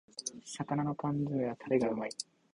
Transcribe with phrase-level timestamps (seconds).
[0.57, 2.09] 魚の缶詰めはタレがうまい